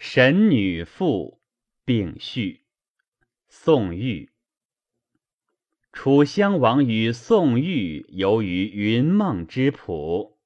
[0.00, 1.40] 神女赋
[1.84, 2.62] 并序。
[3.48, 4.30] 宋玉。
[5.92, 10.38] 楚襄王与宋玉游于云梦之浦，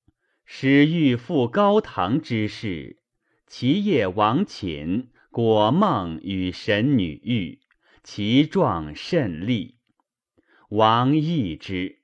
[0.47, 3.03] 使欲赴高堂之事。
[3.47, 7.61] 其夜王寝，果梦与神女遇，
[8.03, 9.77] 其状甚丽。
[10.71, 12.01] 王异之，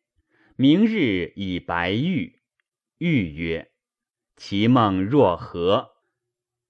[0.55, 2.41] 明日以白玉。
[2.99, 3.71] 玉曰
[4.37, 5.95] ：“其梦若何？”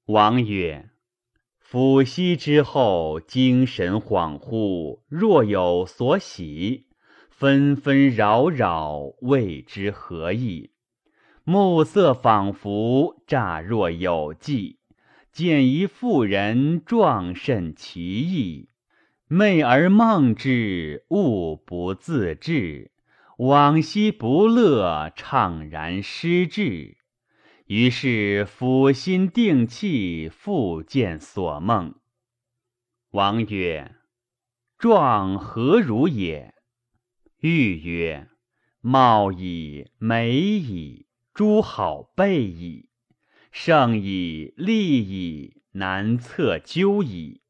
[0.08, 0.88] 王曰
[1.62, 6.86] ：“抚息之后，精神恍惚，若有所喜，
[7.28, 10.70] 纷纷扰扰，未知何意。
[11.44, 14.78] 暮色仿佛，乍若有迹，
[15.30, 18.70] 见一妇人，状甚奇异。
[19.28, 22.92] 寐而梦之，物不自治，
[23.36, 26.96] 往昔不乐，怅然失志。”
[27.68, 31.96] 于是抚心定气，复见所梦。
[33.10, 33.94] 王曰
[34.78, 36.54] ：“状何如也？”
[37.40, 38.30] 玉曰
[38.80, 42.88] ：“貌矣，美矣，诸好备矣，
[43.52, 47.42] 胜矣，利矣，难测究矣。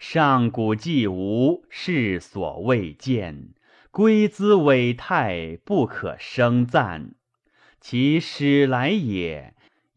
[0.00, 3.54] 上古既无，世所未见，
[3.92, 7.14] 归兹伟态，不可生赞。
[7.80, 9.54] 其始来也。”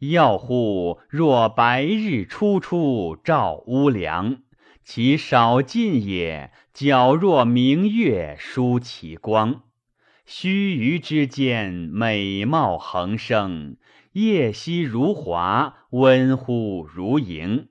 [0.09, 4.38] 要乎若白日初出，照乌梁；
[4.84, 9.64] 其少尽也，皎若明月，舒其光。
[10.26, 13.78] 须臾之间，美貌横生；
[14.14, 17.70] 夜兮如华，温乎如萤。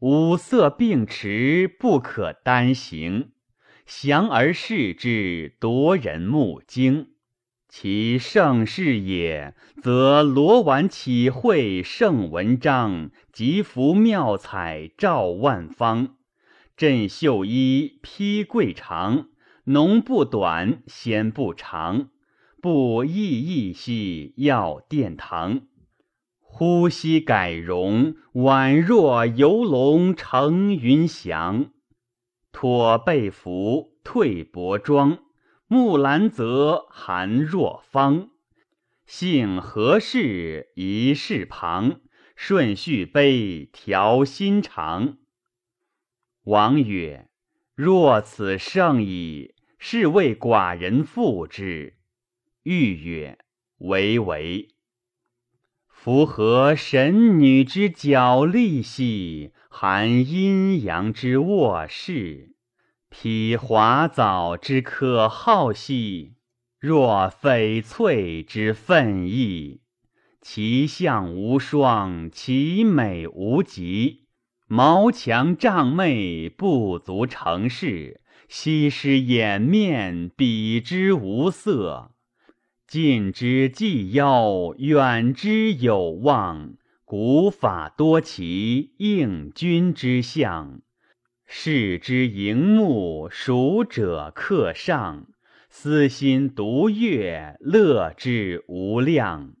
[0.00, 3.32] 五色并持，不可单行。
[3.84, 7.08] 翔而视之，夺人目睛。
[7.68, 16.16] 其盛世也，则罗丸启会圣文章，吉服妙彩照万方。
[16.76, 19.28] 振袖衣披贵长，
[19.64, 22.08] 浓不短，纤不长，
[22.62, 25.60] 不熠熠兮耀殿堂。
[26.40, 31.70] 呼吸改容，宛若游龙乘云翔。
[32.50, 35.18] 脱被服，退薄装。
[35.70, 38.30] 木兰泽含若芳，
[39.04, 42.00] 幸何事一事旁？
[42.34, 45.18] 顺序悲调心肠。
[46.44, 47.28] 王曰
[47.76, 51.98] ：“若此胜矣，是为寡人赋之。”
[52.64, 53.38] 欲曰
[53.80, 54.70] ：“唯唯。”
[55.86, 62.54] 夫何神女之角力兮，含阴阳之卧室。
[63.10, 66.34] 披华藻之可好兮，
[66.78, 69.80] 若翡翠之奋意。
[70.40, 74.28] 其相无双，其美无极。
[74.66, 78.20] 毛强帐媚，不足成事。
[78.48, 82.12] 西施掩面，比之无色。
[82.86, 86.74] 近之既妖，远之有望。
[87.04, 90.80] 古法多奇，应君之相。
[91.50, 95.28] 视之荧目，熟者客上，
[95.70, 99.54] 私心独悦，乐之无量。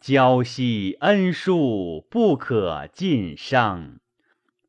[0.00, 4.00] 交兮恩殊，不可尽伤。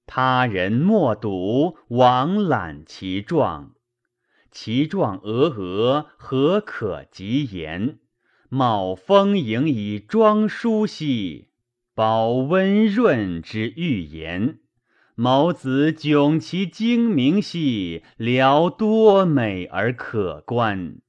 [0.05, 3.73] 他人莫睹，枉览其状。
[4.51, 7.97] 其状峨峨，何可及言？
[8.47, 11.49] 貌丰盈以庄舒兮，
[11.95, 14.59] 保温润之欲言。
[15.21, 21.01] 眸子迥其精明兮，聊多美而可观；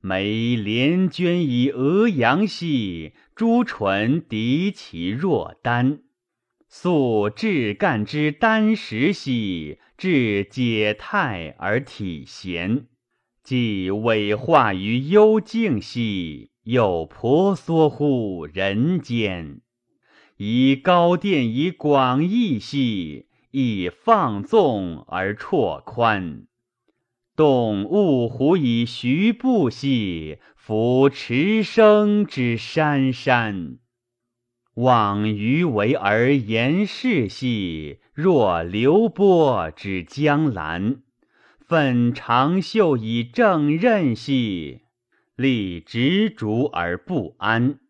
[0.00, 6.02] 眉连娟以鹅扬兮，朱唇涤其若丹。
[6.68, 12.86] 素至干之丹石兮，至解态而体闲。
[13.42, 19.62] 既委化于幽静兮，又婆娑乎人间。
[20.36, 23.26] 以高殿以广益兮。
[23.50, 26.46] 亦放纵而绰宽，
[27.34, 33.78] 动物狐以徐步兮，俯驰声之山山。
[34.74, 41.02] 望鱼为而言事兮，若流波之江澜。
[41.58, 44.82] 奋长袖以正刃兮，
[45.36, 47.80] 立执着而不安。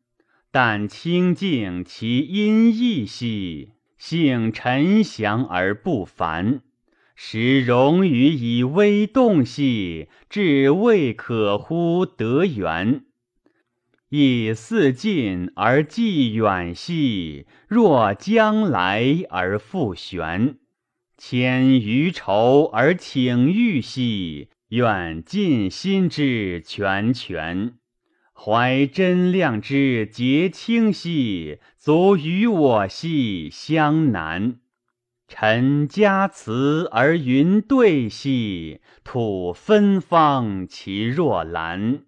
[0.50, 3.72] 但清净其音意兮。
[3.98, 6.62] 性沉祥而不凡，
[7.14, 13.02] 时荣于以微动兮，至未可乎得圆。
[14.08, 20.56] 亦似近而既远兮，若将来而复旋。
[21.18, 27.74] 牵余愁而请欲兮，愿尽心之全全。
[28.40, 34.60] 怀真量之结清兮，足与我兮相难。
[35.26, 42.04] 臣家辞而云对兮，土芬芳其若兰。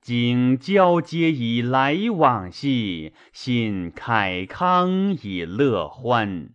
[0.00, 6.48] 景交接以来往兮，信慨康以乐欢。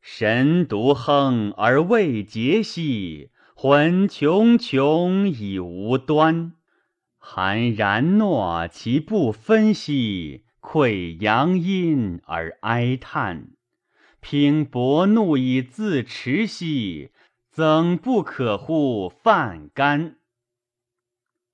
[0.00, 6.54] 神独亨而未竭兮，魂穷穷以无端。
[7.26, 13.52] 含然诺其不分兮，愧阳阴而哀叹。
[14.20, 17.12] 凭薄怒以自持兮，
[17.50, 20.16] 曾不可乎犯干。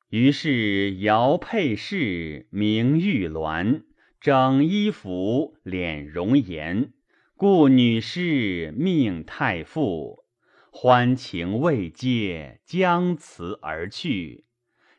[0.09, 3.85] 于是尧配饰，名玉鸾，
[4.21, 6.93] 整衣服，敛容颜，
[7.37, 10.25] 故女士命太傅。
[10.73, 14.47] 欢情未接，将辞而去。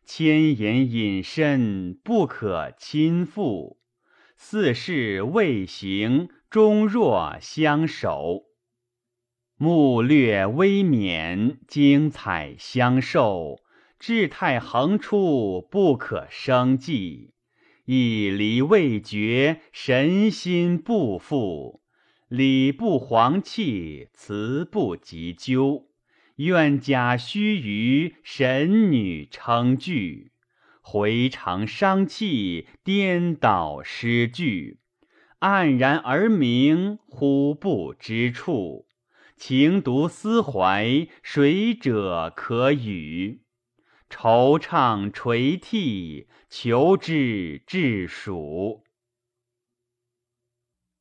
[0.06, 3.80] 千言隐身，不可亲附。
[4.36, 6.30] 四事未行。
[6.50, 8.44] 终若相守，
[9.56, 13.62] 目略微冕，精彩相授。
[13.98, 17.33] 志态横出，不可生计。
[17.86, 21.81] 以离未决，神心不复。
[22.27, 25.88] 礼不黄气，辞不及究。
[26.38, 30.31] 愿假须臾，神女称句。
[30.81, 34.80] 回肠伤气，颠倒诗句。
[35.39, 38.88] 黯然而明，忽不知处。
[39.38, 43.42] 情独思怀，谁者可语？
[44.10, 48.83] 惆怅垂涕，求之至蜀。